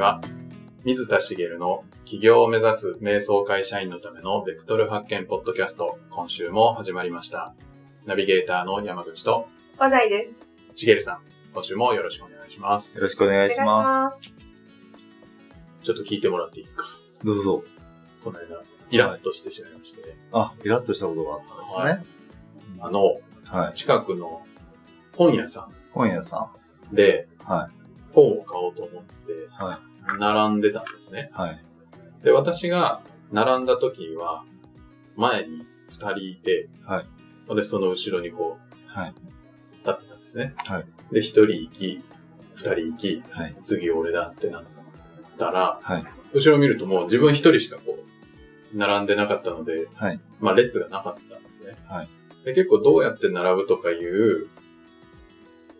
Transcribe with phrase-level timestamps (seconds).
[0.00, 0.18] は。
[0.84, 7.54] 水田茂の起業を目指す瞑想会社員のためのベクトル発見ポッドキャスト、今週も始まりました。
[8.06, 9.46] ナビゲーターの山口と
[9.76, 10.48] 話題です。
[10.74, 11.20] 茂さん、
[11.52, 12.96] 今週もよろしくお願いします。
[12.96, 14.34] よろしくお願いします。
[15.82, 16.86] ちょっと聞いてもらっていいですか？
[17.22, 17.62] どうぞ。
[18.24, 18.46] この間、
[18.90, 22.06] イラッとしてしまいまして、あ、イラッとしたことがあったんですね。
[22.80, 23.74] あの、はい。
[23.74, 24.46] 近くの
[25.14, 26.50] 本屋さ本屋さ
[26.90, 27.52] んでん。
[27.52, 27.72] はい。
[28.12, 29.78] 本を買おうと思って、は
[30.18, 31.30] 並んでたんですね。
[31.32, 31.60] はい。
[32.22, 34.44] で、私が並んだ時には、
[35.16, 37.04] 前に二人いて、はい。
[37.48, 39.14] 私その後ろにこう、はい。
[39.84, 40.54] 立ってたんですね。
[40.56, 40.84] はい。
[41.12, 42.02] で、一人行き、
[42.54, 43.56] 二人行き、はい。
[43.62, 44.64] 次俺だってなっ
[45.38, 46.04] たら、はい。
[46.32, 50.20] 後ろ見るともう自分一人しかこう、並んでなかったので、はい。
[50.40, 51.72] まあ列がなかったんですね。
[51.88, 52.08] はい。
[52.44, 54.48] で、結構どうやって並ぶとかいう、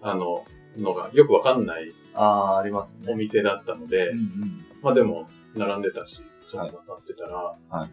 [0.03, 0.45] あの、
[0.79, 3.13] のがよくわかんないあー、ありますね。
[3.13, 4.59] お店だったので、うんうん。
[4.83, 7.89] まあでも、並んでたし、そこはい渡ってたら、は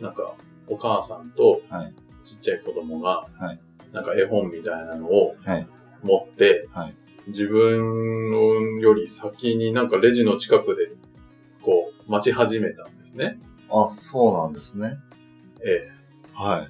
[0.00, 0.34] なんか、
[0.66, 3.58] お母さんとはい、ちっちゃい子供が、はい
[3.92, 5.66] なんか絵本みたいなのをはい。
[6.02, 6.94] 持って、はい
[7.26, 10.92] 自分より先になんかレジの近くで、
[11.62, 13.38] こう、待ち始めたんですね。
[13.70, 14.98] あ、そうなんですね。
[15.64, 15.90] え
[16.34, 16.68] はい。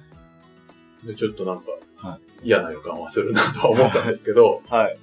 [1.03, 1.07] え。
[1.07, 4.97] で、ちょっとなんかは、嫌な予感はするなとは思ったんですけど、はい。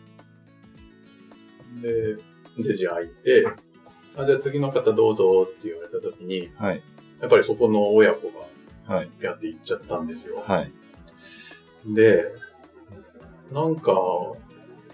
[1.80, 2.16] で、
[2.58, 3.46] レジ開いて、
[4.16, 6.82] あ、じゃあ次の方どうぞって言われた時に、はい。
[7.20, 8.52] やっぱりそこの親子が
[8.86, 9.10] はい。
[9.20, 10.42] やって行っちゃったんですよ。
[10.46, 10.72] はい。
[11.86, 12.26] で、
[13.52, 13.92] なんか、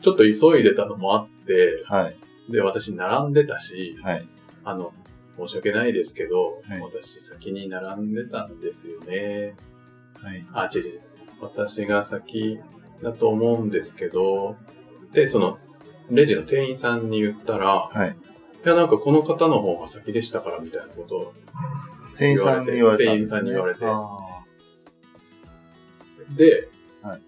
[0.01, 2.17] ちょっと急いでたのもあって、はい。
[2.53, 4.27] で、私並んでたし、はい。
[4.65, 4.92] あの、
[5.37, 9.55] 申し訳ないですけど、はい私先に並んでたんですよね。
[10.23, 10.45] はい。
[10.53, 11.01] あ、違う違う。
[11.41, 12.59] 私が先
[13.03, 14.57] だと思うんですけど、
[15.13, 15.59] で、その、
[16.11, 18.17] レジの店員さんに言ったら、はい。
[18.64, 21.35] いや、なんかこの方の方が先でしたからみたいなことを、
[22.17, 23.41] 店員さんに言われたんですね。
[23.41, 24.19] 店員さんに言われてあ
[26.36, 26.69] で、
[27.02, 27.23] はい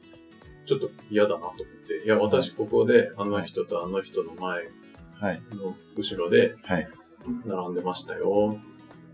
[0.67, 1.57] ちょっと嫌だなと思っ
[1.89, 4.69] て、いや、私ここであの人とあの人の前。
[5.23, 6.89] の後ろではい。
[7.45, 8.59] 並んでましたよ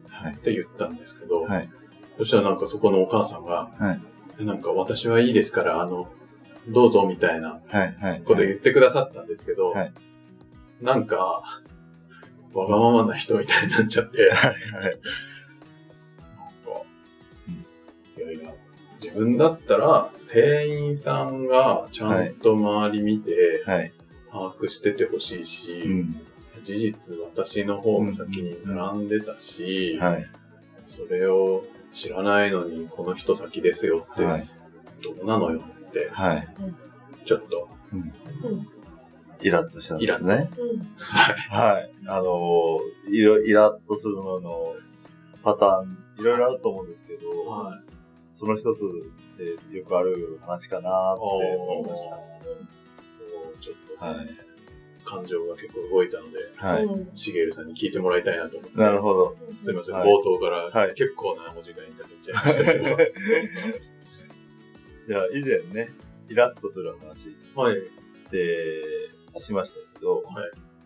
[0.08, 0.32] はい。
[0.34, 1.68] って言ったんですけど、はい。
[2.18, 3.98] そしたらなんかそこのお母さんが、は
[4.38, 4.44] い。
[4.44, 6.08] なんか私はいいですから、あの、
[6.68, 7.96] どうぞみたいなはい。
[8.00, 8.22] はい。
[8.24, 9.92] こと言ってくださったんですけど、はい
[10.80, 11.62] なんか、
[12.52, 14.98] わがままな人みたいになっちゃって、なんか、はい。
[18.18, 18.52] いやいや、
[19.02, 23.92] 自分だったら店員さんがちゃんと周り見てはい。
[24.30, 26.20] 把握しててほしいし、うん。
[26.62, 30.26] 事実私の方が先に並んでたし、はい。
[30.86, 34.48] それを知らないのにこの人先ですよって、はい。
[35.02, 35.62] どうなのよ
[36.12, 36.48] はい。
[37.24, 38.00] ちょっと、うん。
[38.00, 38.68] うん。
[39.40, 40.50] イラッとしたんですね。
[40.58, 40.78] うん。
[40.98, 41.90] はい。
[42.06, 44.74] あのー、いろ、イラッとするのの
[45.42, 47.92] パターン、いろいろあると思うんですけど、はい。
[48.30, 48.82] その一つ
[49.38, 52.16] でよくある話かなって思いました。
[53.60, 54.46] ちょっと、はい。
[55.04, 56.84] 感情が結構動いたので、はい。
[56.84, 58.78] うんしげるさんに聞いてもらいたいなと思って。
[58.78, 59.36] なるほど。
[59.60, 62.96] すいません、はい冒頭からはい結構なお時間いただいちゃいましたけど。
[65.08, 65.92] いや、以前ね、
[66.28, 67.78] イラッとする話はい。
[67.78, 70.24] ってしましたけど、はい。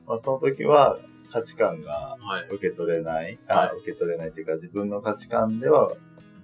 [0.06, 0.98] まあその時は
[1.30, 2.46] 価値観がはい。
[2.54, 5.92] 受け取れない、はあ受け取れないというか自分の価値観では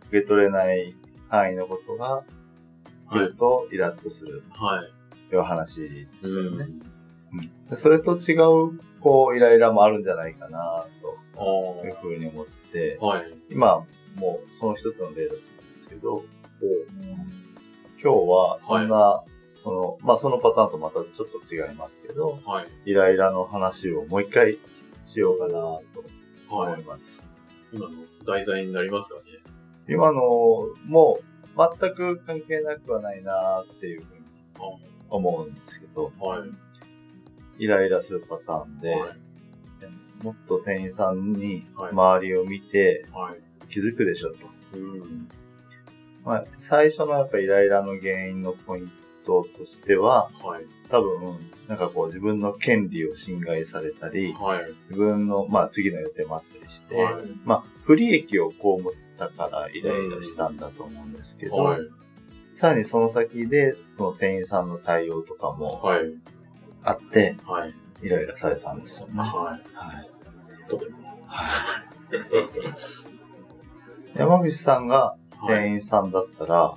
[0.09, 0.95] 受け取れない
[1.29, 2.23] 範囲のことが
[3.13, 5.29] 言うとイラッとするはい。
[5.31, 6.65] という話でしたよね。
[6.65, 6.79] うん
[7.69, 10.87] でそれと違う、こう、イライラもあるんじゃないかな、あ
[11.35, 13.35] というふうに思ってあ。、はい。
[13.51, 13.85] 今、
[14.15, 16.25] もうその一つの例だったんですけど、
[18.03, 19.25] 今日はそんな、
[19.55, 22.67] その、まあそのパターンとまたちょっと違いますけど、はい。
[22.91, 24.59] イライラの話をもう一回
[25.07, 25.83] しようかなと
[26.55, 26.73] はい。
[26.75, 27.25] 思います。
[27.73, 27.95] 今の
[28.27, 29.23] 題材になりますかね？
[29.89, 30.21] 今の
[30.85, 31.21] も
[31.57, 34.21] 全く関係なくはないなっていうふうに
[35.09, 36.45] 思うんですけど、は
[37.59, 37.65] い。
[37.65, 39.11] イライラするパターンで、はい。
[40.23, 43.39] もっと店員さんにはい周りを見てはい。
[43.69, 44.49] 気づくでしょと。
[44.75, 45.29] うん。
[46.27, 48.91] まあ、最初のやっぱイライラの原因のポイン
[49.25, 50.67] トとしては、はい。
[50.91, 51.39] 多分、
[51.69, 54.65] なんかこう自分の権利を侵害されたり、はい。
[54.91, 57.15] 自分の、まあ次の予定もあったりして、はい。
[57.45, 58.57] まあ不利益を被っ
[59.17, 61.81] たからイライラしたんだと思うんですけど、はい。
[62.55, 66.13] さらにその先で、その店員さんの対応とかもはい。
[66.83, 67.75] あって、はい。
[68.03, 69.15] イライラされたんですよね。
[69.21, 69.61] ははい。
[69.61, 70.69] い。
[70.69, 70.99] とても。
[74.17, 75.26] 山口さんがはい。
[75.47, 76.77] 店員さんだったら、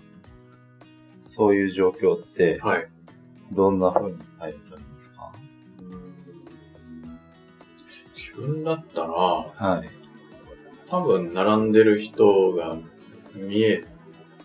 [1.19, 2.87] そういう状況って、はい。
[3.51, 5.31] どんな風に対応されますか？
[8.15, 9.89] 自分だったら、はい。
[10.87, 12.75] 多分並んでる人が
[13.33, 13.83] 見え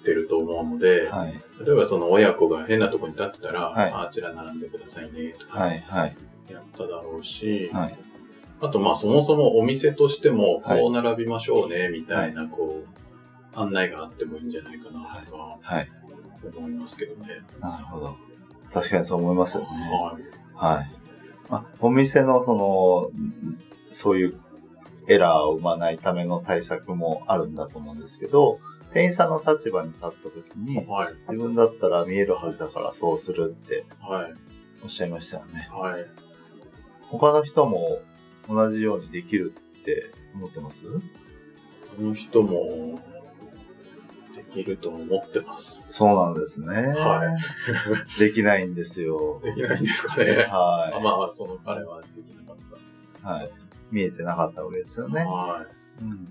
[0.05, 1.41] てると思うので、はい。
[1.65, 5.81] 例えばその親子が変なとこに立ってたら、はいああちら並んでくださいねとかはい。
[5.81, 6.17] はい。
[6.51, 7.97] やっただろうし、はい。
[8.61, 12.89] あとまあそもそもお店としてもはいこう並びましょうねみたいなこう
[13.55, 15.91] 案内があってもいいんじゃないかなとかはい。
[16.57, 17.41] 思いますけどね。
[17.61, 18.17] なるほど。
[18.73, 19.69] 確かにそう思いますよね。
[19.69, 20.77] はい。
[20.77, 20.91] はい。
[21.49, 23.11] まあ、お店のその、
[23.91, 24.41] そういう
[25.09, 28.61] エラーを生まないための対策もあるんだと思うんですけど、
[28.93, 31.15] 店員さんの立場に立った時に、はい。
[31.31, 34.35] 自分だったら見えるはずだからそうするってはい。
[34.83, 35.69] おっしゃいましたよね。
[35.71, 36.07] はい。
[37.03, 37.99] 他の人も
[38.49, 40.85] 同じようにできるって思ってます？
[40.85, 43.01] この人も
[44.55, 45.93] できると思ってます。
[45.93, 46.67] そうなんですね。
[46.97, 47.23] は
[48.19, 49.41] できないんですよ。
[49.43, 50.47] できないんですかね。
[50.49, 52.57] あはまあ、その彼はできなかっ
[53.39, 53.43] い。
[53.43, 53.51] はい。
[53.91, 55.15] 見えてなかったわけですよた。
[55.15, 55.25] ね。
[55.25, 55.67] は
[56.01, 56.29] うん。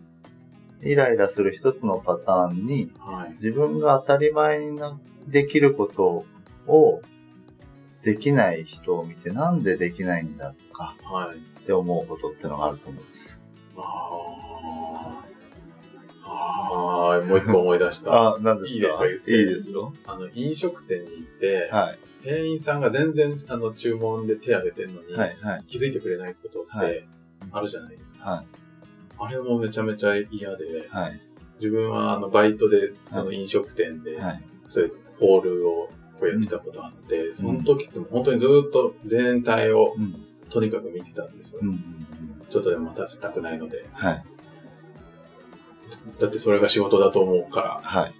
[0.82, 2.92] イライラする一つのパターンに、い。
[2.98, 3.32] はい。
[3.34, 4.98] 自分が当たり前にな
[5.28, 6.26] できること
[6.68, 7.02] を
[8.04, 11.38] できない人を見てなんでできないんだとかはい。
[11.38, 13.42] って思うことってのがあると思うんです。
[13.78, 13.82] あ
[16.34, 17.18] あ。
[17.18, 17.26] はい。
[17.26, 18.12] もう一個思い出した。
[18.36, 18.76] あ、何ですか？
[18.76, 19.08] いいですか？
[19.08, 19.94] いいですよ。
[20.06, 21.98] あの、飲食店に行って、はい。
[22.24, 25.38] 店員さんが全然、あの、注文で手挙げてんのに、はい。
[25.42, 25.64] はい。
[25.68, 27.06] 気づいてくれないことっはて
[27.52, 28.30] あるじゃないですか。
[28.30, 28.46] はい。
[29.20, 31.20] あれもめちゃめちゃ嫌で、はい。
[31.60, 34.42] 自分はあの、バイトで、その飲食店で、はい。
[34.70, 35.90] そういうホールを
[36.20, 40.16] こうやってたことあって、その時って本当にずっと全体をうん。
[40.50, 41.60] とにかく見てたんですよ。
[41.62, 41.70] うん。
[41.70, 41.80] うん
[42.50, 43.84] ちょっとでも待たせたくないので。
[43.94, 44.24] はい。
[46.20, 47.82] だってそれが仕事だと思うから。
[47.84, 48.12] はい。
[48.12, 48.14] っ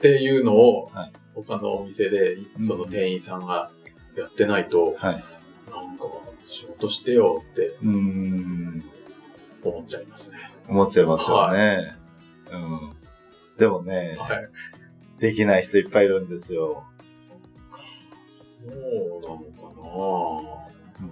[0.00, 3.70] ていうのをはい、他のお店でうんその店員さんが
[4.16, 5.24] やってないと、はい。
[5.70, 6.04] なんか
[6.48, 8.84] 仕事してよってうーん。
[9.62, 10.38] 思っちゃいますね。
[10.68, 11.96] 思っちゃいますよね。
[12.50, 12.92] うん。
[13.58, 14.48] でもね、はい。
[15.18, 16.84] できない人いっぱいいるんですよ。
[18.28, 19.70] そうなのか
[21.00, 21.10] な、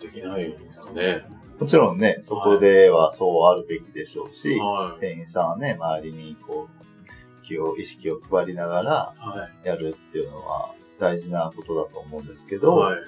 [0.00, 1.24] できないんですかね。
[1.60, 5.00] もちろんね、そこではそうあるべきでしょうし、はい。
[5.00, 9.66] 店員さんはね、周りにこう、気を、意識を配りながらはい。
[9.66, 12.98] やるっていうのは大事なことだと思うんですけど、はい。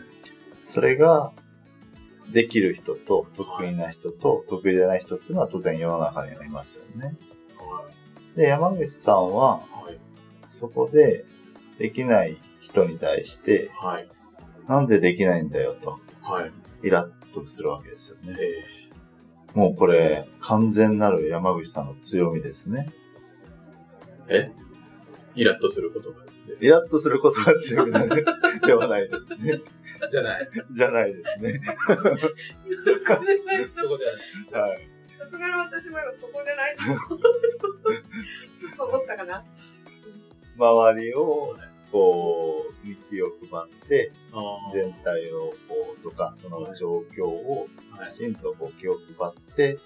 [0.64, 1.32] それが
[2.30, 7.16] できる人と得意な人と得意じゃない人っていうのは当然世の中にはいますよね。
[8.36, 9.98] で、山口さんははい。
[10.50, 11.24] そこで
[11.78, 14.08] できない人に対して、はい。
[14.68, 16.52] なんでできないんだよと、はい。
[16.82, 18.36] イラッとするわけですよね。
[18.38, 18.82] え
[19.54, 22.88] もうこれ、完全なる山口さんの強みですね。
[24.28, 24.52] ー、え？
[25.34, 26.22] イラッとすることが
[26.60, 28.24] イラッとすることが強みなで
[28.66, 29.60] ではないですね。
[30.10, 30.48] じゃない。
[30.70, 31.60] じゃないですね。
[31.64, 34.70] そこじゃないそこじゃない。
[34.70, 34.88] はい。
[35.18, 37.20] さすがに私も今そこじゃないと思う
[38.58, 39.44] ちょっと思ったかな。
[40.56, 41.56] 周りを、
[41.92, 44.10] こう、見気を配って、
[44.72, 48.16] 全体を、こう、とか、その状況をはいき。
[48.16, 49.76] ちんとこう気を配って、はい。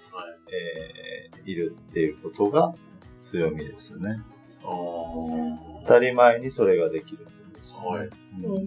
[0.52, 2.74] えーいるっていうことが
[3.20, 4.20] 強みですよね。
[4.62, 7.98] 当たり前にそれができるってことですよね。
[7.98, 8.08] はい
[8.42, 8.66] うんうん。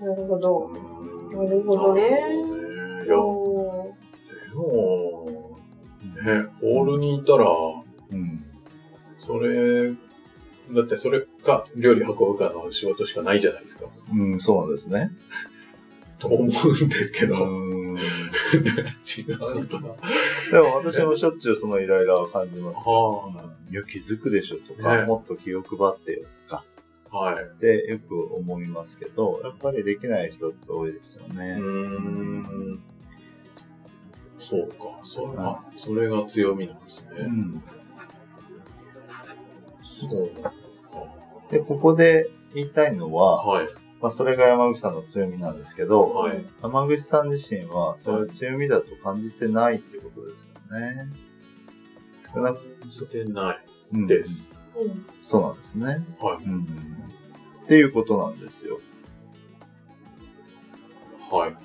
[0.00, 0.70] なるほど。
[1.36, 2.02] なるほどね
[3.04, 3.92] いや、お
[4.48, 5.58] でも、
[6.24, 7.46] ね、ホールにいたら、
[8.10, 8.44] うん。
[9.18, 9.92] それ、
[10.74, 13.86] だってそれか、料理運ぶかの仕事しかないじゃないですか。
[14.12, 15.10] うん、そうなんですね。
[16.18, 17.98] と思うんですけうど、ん。
[17.98, 19.96] 違うのかな。
[20.52, 22.92] でも私もしょっちゅうそのイライラを感じますよ。
[23.34, 26.64] はいや、気づくでしょとか、ねもっと気を配ってよとか、
[27.10, 27.44] はい。
[27.44, 31.56] ってよく思いますけど、やっぱりできない人って多いですよね。
[31.58, 32.82] うーん。
[34.38, 35.00] そうか。
[35.04, 37.10] それはが、それが強みなんですね。
[37.18, 37.62] うん
[40.08, 40.52] そうか。
[41.52, 43.68] で、ここで言いたいのは、はい。
[44.00, 46.42] まあ、それが山口さんの強みなんですけど、はい。
[46.62, 51.08] 山口さん自身はそれを強みだと感じてないってことですよね。
[52.34, 53.58] 少なくしてない
[53.92, 54.54] うんです。
[54.74, 55.06] うん。
[55.22, 56.04] そうなんですね。
[56.18, 56.44] はい。
[56.44, 56.62] うん。
[57.64, 58.80] っていうことなんですよ。
[61.30, 61.56] はい。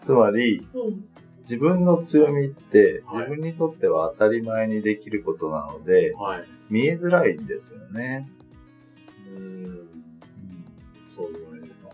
[0.00, 1.04] つまり、うん。
[1.40, 6.44] 自分の強みってはい自分にとっては当たり前にできることなので、はい。
[6.70, 8.30] 見えづらいんですよね。
[9.34, 9.88] うーん。
[11.14, 11.90] そう言われれば。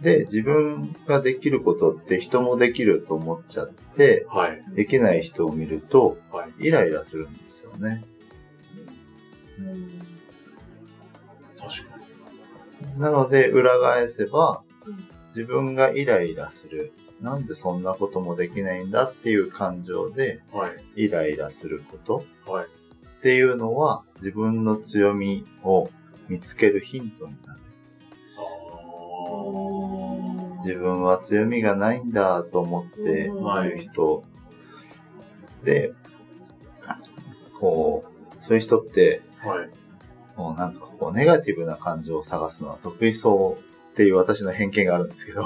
[0.00, 4.62] で、自分ができることって人もできると思っちゃって、はい。
[4.74, 6.66] できない人を見るとはい。
[6.66, 8.04] イライラするんですよね。
[9.58, 9.98] うん。
[11.58, 11.96] 確か
[12.94, 13.00] に。
[13.00, 21.04] なので、裏返せばうん、自分がイライラするなんでそんなこともできないんだっていう感情ではい。
[21.04, 22.66] イライラすることはい。
[22.66, 25.90] っていうのは自分の強みを
[26.28, 27.60] 見つけるヒントになる。
[28.38, 28.88] あ
[30.64, 34.24] 自分は強みがないんだと思っていはいる人
[35.64, 35.92] で、
[37.60, 39.48] こう、そういう人って、あ。
[39.48, 39.70] はい。
[40.36, 45.42] もうなんかこう、ネガティブな感情を探すのは得意そうっていう私の偏見があるんですけど、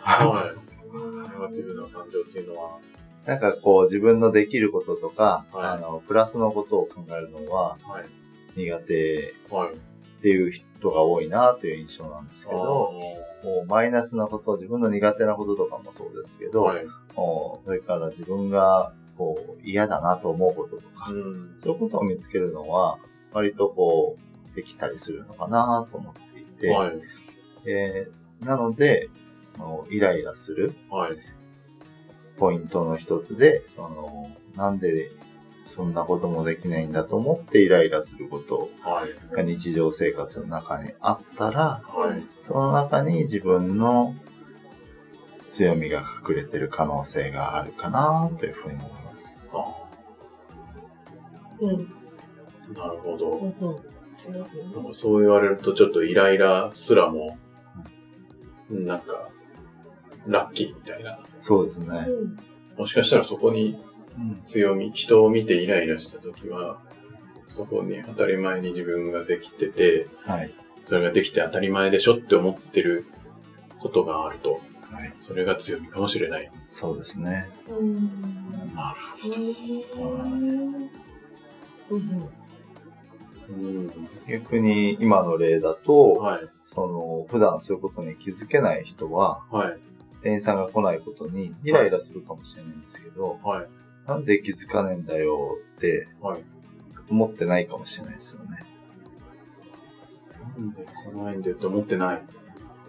[0.00, 0.66] はい。
[0.96, 2.78] ネガティブな感情っていうのは、
[3.24, 8.04] なんかこう、自分のできることとか、はいあの、プラスのことを考えるのははい。
[8.56, 9.74] 苦手はい。
[10.26, 12.92] っていう人が多いなという印象なんですけど、
[13.68, 16.86] マイナスなこと、自分の苦手なこととかもそうですけど、はい。
[17.14, 21.54] それから自分がこう嫌だなと思うこととか、うん。
[21.58, 22.98] そういうことを見つけるのは、
[23.32, 24.16] 割とこ
[24.52, 26.92] う、できたりするのかなと思っていて、はい。
[27.66, 29.08] えーなので、
[29.40, 31.16] その、イライラするはい。
[32.36, 35.10] ポイントの一つで、その、なんで
[35.66, 39.34] そんなこともできないんだと思ってイライラすることはい。
[39.34, 42.22] が日常生活の中にあったら、はい。
[42.40, 44.14] その中に自分の
[45.48, 49.40] 強みが隠れてる可能性があるかなというふうに思います。
[49.52, 49.74] あ
[51.60, 51.88] うん。
[52.76, 52.78] あ。
[52.78, 53.40] なるほど。
[54.72, 57.38] なんかそう言われるとちょっとイライラすらも、
[58.70, 59.28] なんか、
[60.26, 61.18] ラッキーみたいな。
[61.40, 62.06] そうですね。
[62.08, 62.36] うん。
[62.78, 63.95] もしかしたらそこにうん
[64.44, 66.78] 強み、人を見てイライラした時は、
[67.48, 70.52] そこに当たり前に自分ができてて、はい。
[70.84, 73.06] それができて当たり前でしょって思ってる
[73.80, 75.12] ことがあると、はい。
[75.20, 76.50] それが強みかもしれない。
[76.68, 77.48] そうですね。
[77.68, 77.94] うん。
[78.74, 78.98] なる
[79.98, 80.74] うん。
[81.90, 82.30] うん。
[83.48, 83.90] うん。
[84.28, 86.48] 逆に今の例だと、はい。
[86.66, 89.78] その、普段そういうことに気づけない人は、はい。
[90.22, 93.66] 店員さんが来ないことにイライラするかもしれないんですけど、はい。
[94.06, 96.42] なんで気づかねえんだよってはい。
[97.08, 98.64] 思ってないかもしれないですよね。
[100.58, 102.22] なんで来ないんでと思ってない。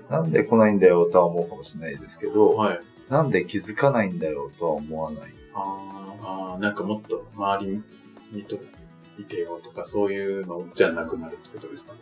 [0.09, 2.79] なんで来ないんだよとは思うかもしれないですけど、はい。
[3.09, 5.21] なんで気づかないんだよとは思わない。
[5.53, 7.83] あーあー、なんかもっと周り
[8.31, 8.57] にと
[9.19, 11.93] いてよとかそういうのじゃなくなるってことですか？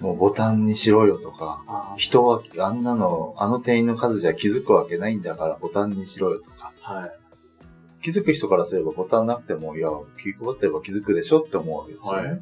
[0.00, 7.12] もうボタンにしろよとか、あ人はあんなの、あの店員の数じゃ気づくわけないんだからボタンにしろよとか、はい。
[8.02, 9.88] 気づく人からすればボタンなくても、いや、
[10.20, 12.28] 気配ってれば気づくでしょって思うわけですよね。
[12.28, 12.40] はい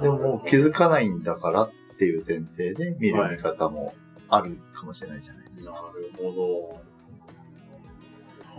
[0.00, 3.94] でも気づかないんだからっていう前提で見るはい見方も
[4.28, 5.92] あるかもしれないじゃないですなか。
[5.94, 6.68] るほど。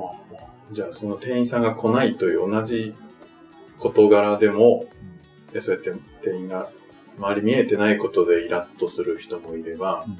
[0.01, 2.93] はあはあじゃあその店員さんが来ないという同じ
[3.79, 4.85] 事柄でも、
[5.51, 6.69] でそうやって店員が
[7.17, 10.17] 周り見えてないことでイラッとする人もいれば、うん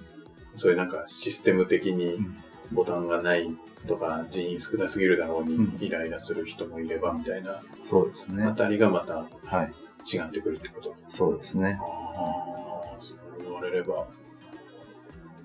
[0.58, 2.38] そういうなんかシステム的にうん
[2.72, 3.50] ボタンがない
[3.88, 8.51] とか人員少なすぎるだろうにうんイライラする人もいればみたいなそうですねあ。
[8.53, 9.74] たりがまたはい。
[10.07, 10.95] 違ってくるってこと？
[11.07, 11.79] そうですね。
[11.81, 14.07] ああ、そう言われれば、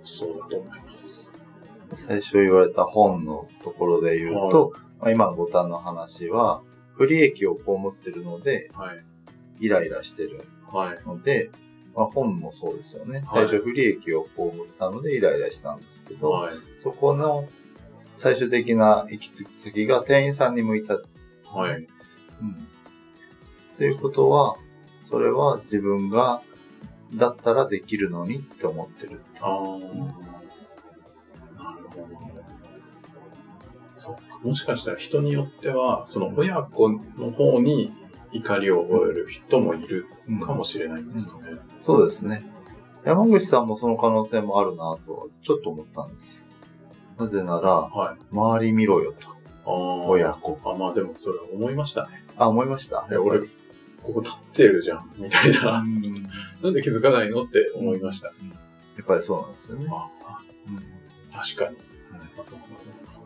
[0.05, 1.31] そうだと思います。
[1.95, 6.63] 最初言われた本のところで言うと、まあ、今のボタンの話は、
[6.93, 9.03] 不利益を被ってるので、はい。
[9.61, 10.99] イライラしてるはい。
[11.95, 13.19] まあ、本もそうですよね。
[13.19, 16.55] はい最初不利益を被ったのでイライラしたんですけど、はい。
[16.83, 17.49] そこの
[17.97, 21.09] 最終的な行き着き先が店員さんに向いたんで
[21.43, 21.63] すね。
[21.63, 21.77] はい。
[21.79, 21.87] うん。
[23.77, 24.57] ということは、
[25.03, 26.43] それは自分が、
[27.15, 29.21] だったらできるのにって思ってる。
[29.41, 29.53] ああ。
[31.63, 32.19] なるほど。
[33.97, 34.39] そっか。
[34.43, 37.01] もしかしたら人によっては、その親子の
[37.33, 37.93] 方に
[38.33, 40.07] 怒りを覚える人もいる
[40.45, 41.59] かもしれないんですかね。
[41.81, 42.45] そうですね。
[43.05, 46.47] 山口さんもその可能性もあるなとはちょっと思ったんです。
[47.19, 48.19] なぜなら、はい。
[48.35, 49.29] 周り見ろよと。
[50.09, 50.59] 親子。
[50.65, 52.25] あ、まあでもそれは思いましたね。
[52.37, 53.07] あ、思いました？
[53.23, 53.47] 俺、こ
[54.15, 55.79] こ立ってるじゃん、みたいな。
[55.81, 56.23] うん
[56.63, 58.29] なんで気づかないのって思いました。
[58.29, 58.35] や
[59.03, 59.87] っぱりそうなんですよね。
[59.91, 60.77] ああうん
[61.33, 61.77] 確かに。
[61.77, 63.21] はいあ、そうか、そうか。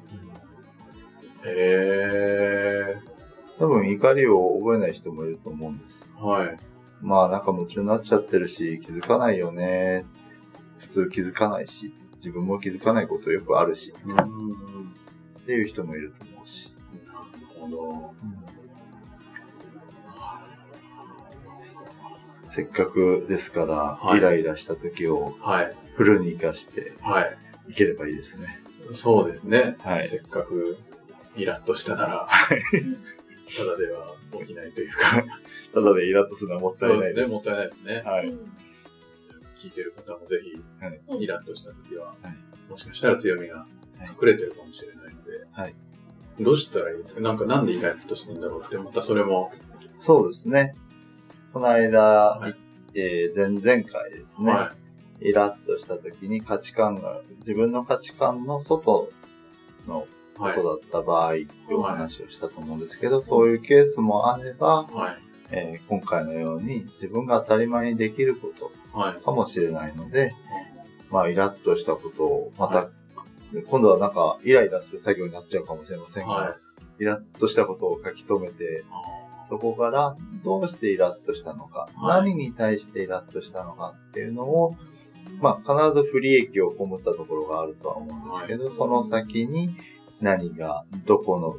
[1.47, 3.14] へえ。
[3.59, 6.09] 多分怒りを覚えない人もいると思うんです。
[6.19, 6.57] はい。
[7.01, 10.05] まあなんか夢中になっちゃってるし、気づかないよね。
[10.79, 14.15] 普通気づかないし、自分も気づかないことよくあるし、うん。
[14.15, 16.73] っていう人もいると思うし。
[17.07, 17.19] なる
[17.61, 18.15] ほど。
[22.49, 25.77] せっかくですから、はいイライラした時をはい。
[25.97, 27.37] フルに活かしてはい。
[27.69, 28.61] いければいいですね。
[28.93, 29.77] そうですね。
[29.81, 30.79] はいせっかく
[31.37, 32.29] イラッとしたなら、
[33.57, 35.25] ただでは起きないというか、
[35.75, 37.23] ただでイラッとするのはもったそうですね。
[37.23, 37.33] いないです。
[37.33, 38.03] もったいないですね。
[38.05, 38.35] はい。
[39.63, 42.37] 聞いてる方もぜひ、はいイラッとした時は、はい
[42.71, 43.67] もしかしたら強みが
[44.01, 45.75] 隠れてるかもしれないので、はい
[46.41, 47.21] どうしたらいいですか？
[47.21, 49.53] なんかなんでイラッとしてんだろうって、またそれも、
[50.01, 50.75] そうですね。
[51.53, 52.01] この間、
[52.39, 52.55] はい
[52.95, 54.75] えー前々回ですね、は
[55.21, 59.11] イラッとした時に価値観が、自分の価値観の外
[59.87, 60.07] の。
[60.37, 65.17] ことだった場合っていうお話をしたと思うんですけど、そういうケースもあれば、はい。
[65.51, 69.23] えー今回のように自分が当たり前にできることはい。
[69.23, 70.35] かもしれないので、
[71.11, 72.89] まあ、イラッとしたことを、また、
[73.69, 76.57] 今度はなんか、イライラする作業になっちゃうかもしれませんが、は
[76.99, 77.03] い。
[77.03, 78.85] イラッとしたことを書き留めて、
[79.49, 84.77] そこからどうしてイラッとしたのか、はい何に対してイラッとしたのかっていうのを、
[85.41, 89.71] まあ、必ず不利益を被ったところがあるとは思うんですけど、その先に
[90.25, 91.57] 何が、どこの、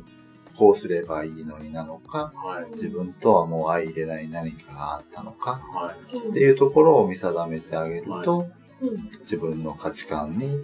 [0.58, 2.72] こうすればいいのになのか、はい。
[2.74, 6.16] 自分とはもう相入れない何かがあったのか、はい。
[6.16, 8.40] うんっていうところを見定めてあげると、
[8.82, 10.64] うん自分の価値観に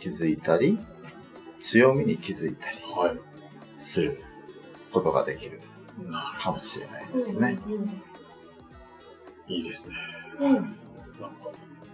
[0.00, 0.78] 気づいたり、
[1.60, 3.18] 強みに気づいたりはい。
[3.78, 4.22] する
[4.92, 5.60] ことができる
[6.40, 7.58] かもしれないですね。
[9.48, 9.96] いいですね。
[10.40, 10.46] うん。
[10.48, 10.76] うんなんか、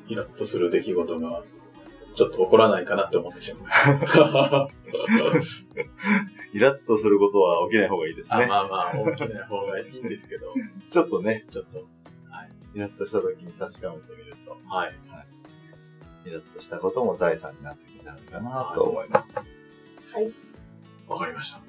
[0.08, 1.44] イラッとする出来事が、
[2.14, 4.68] ちょっと起こらないかなって思ってしまいました。
[6.52, 8.46] イラッとすることは起きない方がいいですあね。
[8.46, 10.54] まあまあ、大きな方がいいんですけど、
[10.88, 11.86] ちょっとね、ちょっと、
[12.74, 14.94] イラッとした時に確かめてみると、はい。
[16.26, 19.48] イラッとしたことも財産になってくるんじゃないかなと思います。
[20.12, 20.32] はい。
[21.08, 21.60] わかりました。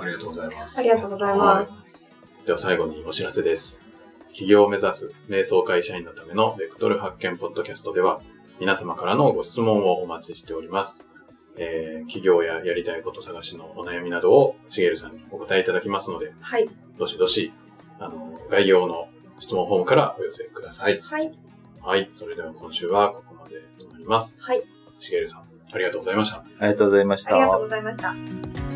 [0.00, 0.78] ありがとうございます。
[0.78, 2.22] ありがとうございます。
[2.46, 3.82] では最後にお知らせです。
[4.32, 8.20] 起業を目指す瞑想会社員のためのベクトル発見ポッドキャストでは
[8.60, 11.06] 皆様からのご質問をお待ちしております。
[11.56, 16.68] えー、起業ややりたいこと探しのお悩みなどをしげるさんにお答えいただきますので、はい。
[16.98, 17.52] どしどし、
[17.98, 19.08] あの、概要の
[19.40, 21.00] 質問フォームからお寄せください。
[21.00, 21.32] はい。
[21.82, 22.08] はい。
[22.12, 24.38] それでは今週はここまでとなります。
[24.40, 24.62] はい。
[24.98, 26.38] しげるさん、ありがとうございました。
[26.38, 27.34] ありがとうございました。
[27.34, 28.67] ありがとうございました。